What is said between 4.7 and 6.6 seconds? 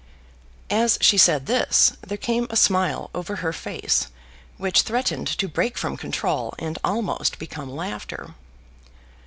threatened to break from control